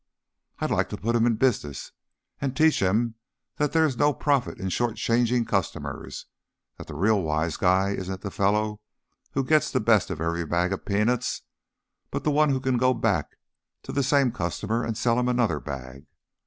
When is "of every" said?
10.09-10.43